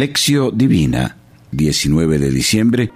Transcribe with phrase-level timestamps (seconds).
[0.00, 1.18] Lección Divina,
[1.52, 2.90] 19 de diciembre.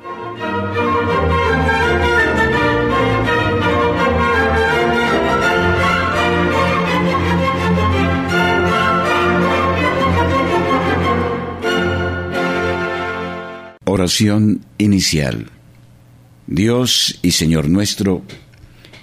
[13.84, 15.50] Oración inicial.
[16.46, 18.22] Dios y Señor nuestro,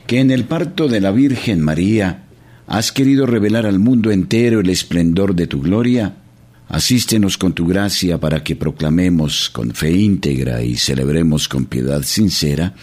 [0.07, 2.23] que en el parto de la Virgen María
[2.65, 6.15] has querido revelar al mundo entero el esplendor de tu gloria,
[6.71, 12.73] asístenos con tu gracia para que proclamemos con fe íntegra y celebremos con piedad sincera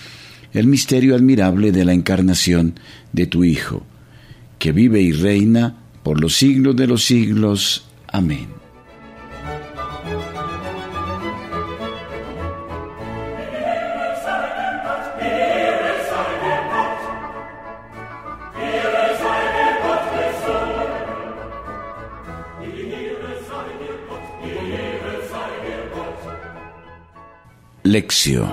[0.53, 2.79] el misterio admirable de la encarnación
[3.13, 3.87] de tu Hijo,
[4.59, 7.87] que vive y reina por los siglos de los siglos.
[8.07, 8.58] Amén.
[27.89, 28.53] Lección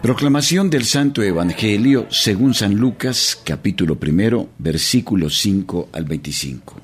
[0.00, 6.80] Proclamación del Santo Evangelio según San Lucas capítulo primero versículos 5 al 25.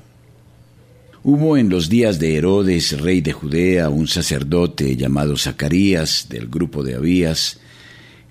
[1.23, 6.83] Hubo en los días de Herodes, rey de Judea, un sacerdote llamado Zacarías del grupo
[6.83, 7.59] de Abías,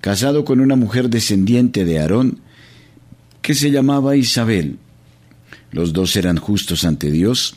[0.00, 2.38] casado con una mujer descendiente de Aarón,
[3.42, 4.78] que se llamaba Isabel
[5.72, 7.56] los dos eran justos ante Dios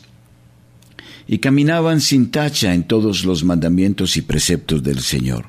[1.26, 5.46] y caminaban sin tacha en todos los mandamientos y preceptos del Señor.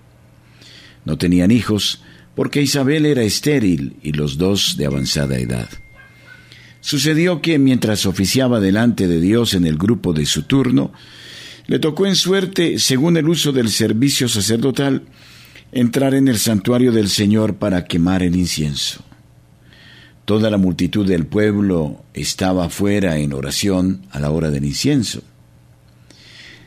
[1.04, 2.02] No tenían hijos
[2.36, 5.70] porque Isabel era estéril y los dos de avanzada edad.
[6.82, 10.92] Sucedió que mientras oficiaba delante de Dios en el grupo de su turno,
[11.68, 15.04] le tocó en suerte, según el uso del servicio sacerdotal,
[15.72, 19.04] entrar en el santuario del Señor para quemar el incienso.
[20.26, 25.22] Toda la multitud del pueblo estaba fuera en oración a la hora del incienso.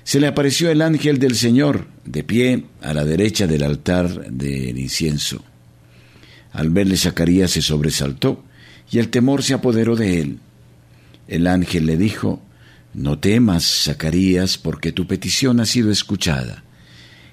[0.05, 4.79] Se le apareció el ángel del Señor, de pie a la derecha del altar del
[4.79, 5.43] incienso.
[6.53, 8.45] Al verle Zacarías se sobresaltó
[8.93, 10.39] y el temor se apoderó de él.
[11.27, 12.41] El ángel le dijo,
[12.95, 16.63] No temas, Zacarías, porque tu petición ha sido escuchada.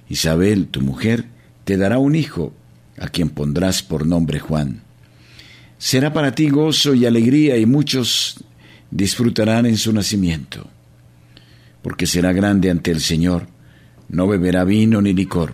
[0.10, 1.26] Isabel, tu mujer,
[1.66, 2.52] te dará un hijo,
[2.98, 4.85] a quien pondrás por nombre Juan
[5.78, 8.44] será para ti gozo y alegría y muchos
[8.92, 10.68] disfrutarán en su nacimiento,
[11.82, 13.48] porque será grande ante el Señor,
[14.10, 15.54] no beberá vino ni licor,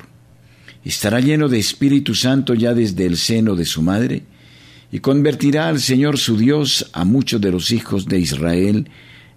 [0.83, 4.23] estará lleno de Espíritu Santo ya desde el seno de su madre,
[4.91, 8.89] y convertirá al Señor su Dios a muchos de los hijos de Israel,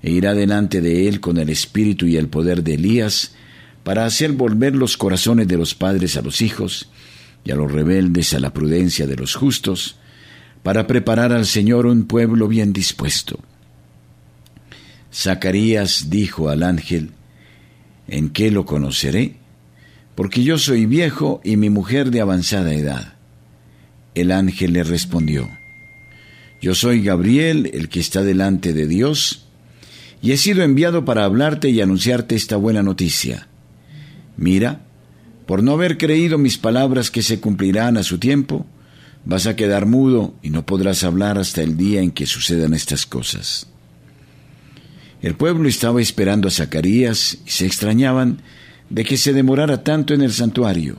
[0.02, 3.34] e irá delante de él con el espíritu y el poder de Elías,
[3.84, 6.88] para hacer volver los corazones de los padres a los hijos,
[7.44, 9.96] y a los rebeldes a la prudencia de los justos,
[10.64, 13.38] para preparar al Señor un pueblo bien dispuesto.
[15.12, 17.10] Zacarías dijo al ángel,
[18.08, 19.36] ¿En qué lo conoceré?
[20.14, 23.14] Porque yo soy viejo y mi mujer de avanzada edad.
[24.14, 25.50] El ángel le respondió,
[26.62, 29.46] Yo soy Gabriel, el que está delante de Dios,
[30.22, 33.48] y he sido enviado para hablarte y anunciarte esta buena noticia.
[34.38, 34.80] Mira,
[35.44, 38.66] por no haber creído mis palabras que se cumplirán a su tiempo,
[39.24, 43.06] Vas a quedar mudo y no podrás hablar hasta el día en que sucedan estas
[43.06, 43.66] cosas.
[45.22, 48.42] El pueblo estaba esperando a Zacarías y se extrañaban
[48.90, 50.98] de que se demorara tanto en el santuario.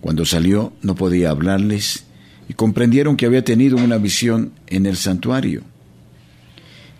[0.00, 2.04] Cuando salió no podía hablarles
[2.48, 5.62] y comprendieron que había tenido una visión en el santuario.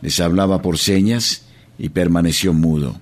[0.03, 1.43] Les hablaba por señas
[1.77, 3.01] y permaneció mudo.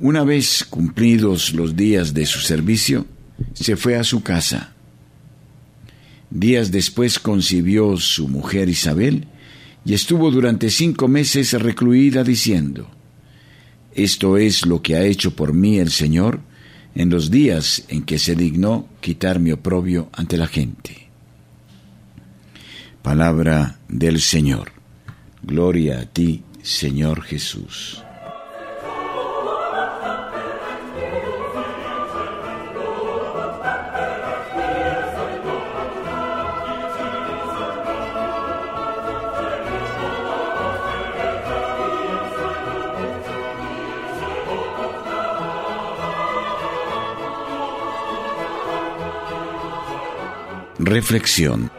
[0.00, 3.06] Una vez cumplidos los días de su servicio,
[3.54, 4.74] se fue a su casa.
[6.30, 9.26] Días después concibió su mujer Isabel
[9.84, 12.90] y estuvo durante cinco meses recluida diciendo,
[13.94, 16.40] Esto es lo que ha hecho por mí el Señor
[16.94, 21.08] en los días en que se dignó quitar mi oprobio ante la gente.
[23.02, 24.72] Palabra del Señor.
[25.42, 28.02] Gloria a ti, Señor Jesús.
[50.78, 51.72] Reflexión.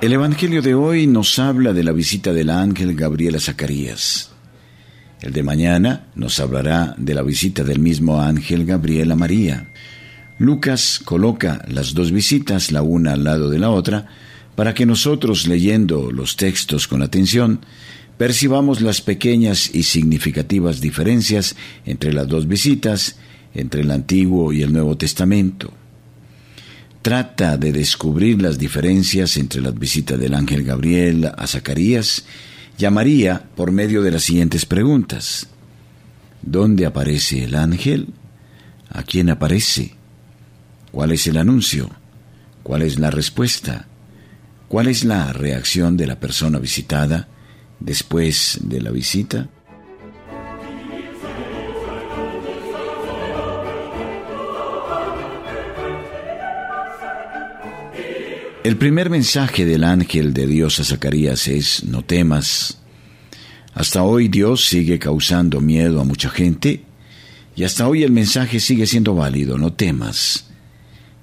[0.00, 4.30] El Evangelio de hoy nos habla de la visita del ángel Gabriel a Zacarías.
[5.20, 9.68] El de mañana nos hablará de la visita del mismo ángel Gabriel a María.
[10.38, 14.06] Lucas coloca las dos visitas la una al lado de la otra
[14.56, 17.60] para que nosotros leyendo los textos con atención
[18.16, 21.54] percibamos las pequeñas y significativas diferencias
[21.84, 23.16] entre las dos visitas,
[23.54, 25.72] entre el Antiguo y el Nuevo Testamento.
[27.02, 32.24] Trata de descubrir las diferencias entre las visitas del ángel Gabriel a Zacarías
[32.78, 35.48] y a María por medio de las siguientes preguntas.
[36.42, 38.08] ¿Dónde aparece el ángel?
[38.90, 39.94] ¿A quién aparece?
[40.92, 41.90] ¿Cuál es el anuncio?
[42.62, 43.86] ¿Cuál es la respuesta?
[44.68, 47.28] ¿Cuál es la reacción de la persona visitada
[47.80, 49.48] después de la visita?
[58.68, 62.76] El primer mensaje del ángel de Dios a Zacarías es, no temas.
[63.72, 66.84] Hasta hoy Dios sigue causando miedo a mucha gente
[67.56, 70.50] y hasta hoy el mensaje sigue siendo válido, no temas.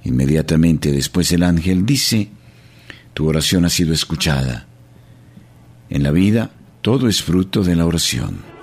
[0.06, 2.32] Inmediatamente después el ángel dice,
[3.14, 4.66] tu oración ha sido escuchada.
[5.92, 6.50] En la vida
[6.82, 8.55] todo es fruto de la oración.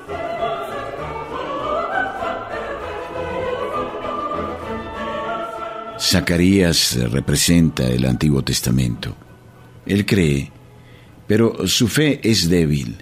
[6.13, 9.17] Zacarías representa el Antiguo Testamento.
[9.87, 10.53] Él cree,
[11.27, 12.99] pero su fe es débil.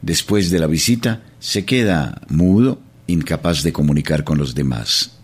[0.00, 5.18] Después de la visita se queda mudo, incapaz de comunicar con los demás.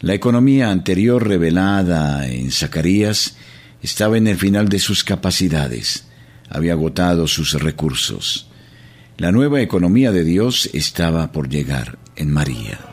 [0.00, 3.36] La economía anterior revelada en Zacarías
[3.80, 6.06] estaba en el final de sus capacidades,
[6.50, 8.48] había agotado sus recursos.
[9.18, 12.91] La nueva economía de Dios estaba por llegar en María.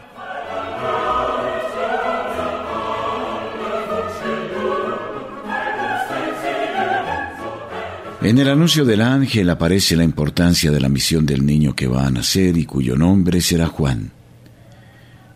[8.21, 12.06] En el anuncio del ángel aparece la importancia de la misión del niño que va
[12.06, 14.12] a nacer y cuyo nombre será Juan.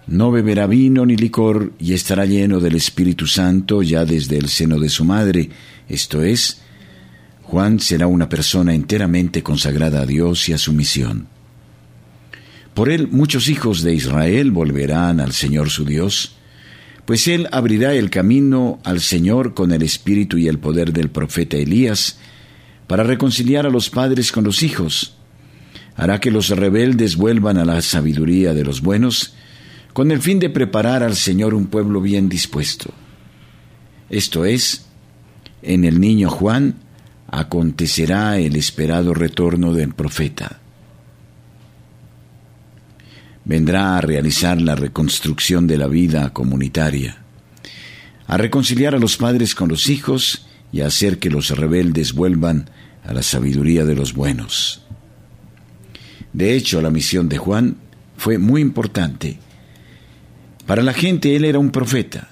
[0.06, 4.82] No beberá vino ni licor y estará lleno del Espíritu Santo ya desde el seno
[4.82, 5.50] de su madre.
[5.88, 6.62] Esto es,
[7.44, 11.28] Juan será una persona enteramente consagrada a Dios y a su misión.
[12.74, 16.36] Por él muchos hijos de Israel volverán al Señor su Dios,
[17.06, 21.56] pues él abrirá el camino al Señor con el espíritu y el poder del profeta
[21.56, 22.18] Elías,
[22.88, 25.16] para reconciliar a los padres con los hijos.
[25.96, 29.36] Hará que los rebeldes vuelvan a la sabiduría de los buenos,
[29.94, 32.92] con el fin de preparar al Señor un pueblo bien dispuesto.
[34.10, 34.86] Esto es,
[35.62, 36.76] en el niño Juan
[37.28, 40.60] acontecerá el esperado retorno del profeta.
[43.46, 47.18] Vendrá a realizar la reconstrucción de la vida comunitaria,
[48.28, 52.70] a reconciliar a los padres con los hijos y hacer que los rebeldes vuelvan
[53.06, 54.84] a la sabiduría de los buenos.
[56.34, 57.78] De hecho, la misión de Juan
[58.18, 59.40] fue muy importante
[60.66, 62.30] para la gente él era un profeta.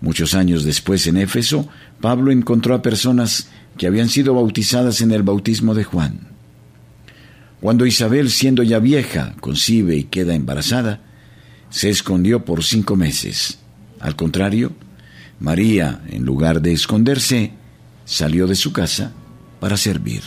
[0.00, 1.68] Muchos años después en Éfeso,
[2.00, 3.48] Pablo encontró a personas
[3.78, 6.28] que habían sido bautizadas en el bautismo de Juan.
[7.60, 11.00] Cuando Isabel, siendo ya vieja, concibe y queda embarazada,
[11.70, 13.58] se escondió por cinco meses.
[14.00, 14.72] Al contrario,
[15.44, 17.52] María, en lugar de esconderse,
[18.06, 19.12] salió de su casa
[19.60, 20.22] para servir.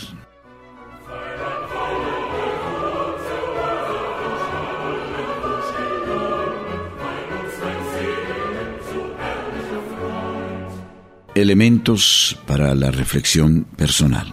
[11.34, 14.32] Elementos para la reflexión personal.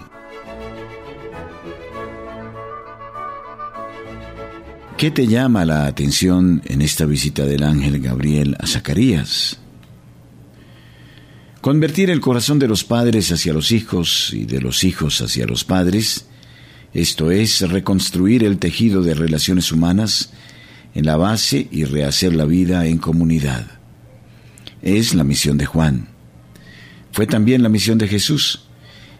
[4.97, 9.64] ¿Qué te llama la atención en esta visita del ángel Gabriel a Zacarías?
[11.65, 15.63] Convertir el corazón de los padres hacia los hijos y de los hijos hacia los
[15.63, 16.27] padres,
[16.93, 20.31] esto es reconstruir el tejido de relaciones humanas
[20.93, 23.65] en la base y rehacer la vida en comunidad.
[24.83, 26.09] Es la misión de Juan.
[27.11, 28.67] Fue también la misión de Jesús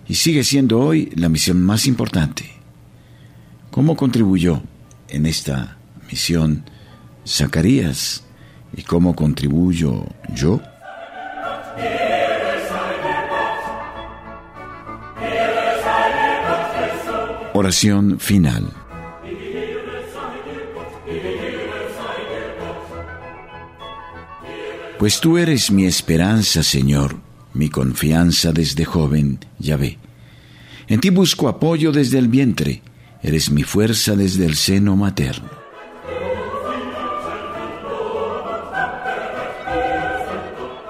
[0.08, 2.46] y sigue siendo hoy la misión más importante.
[3.72, 4.62] ¿Cómo contribuyó
[5.08, 5.80] en esta
[6.12, 6.64] misión
[7.28, 8.24] Zacarías
[8.78, 10.62] y cómo contribuyo yo?
[17.56, 18.72] Oración final.
[25.00, 29.98] Pues tú eres mi esperanza, Señor mi confianza desde joven, ya ve.
[30.88, 32.84] En ti busco apoyo desde el vientre,
[33.24, 35.50] eres mi fuerza desde el seno materno.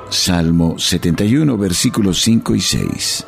[0.09, 3.25] Salmo 71, versículos 5 y 6.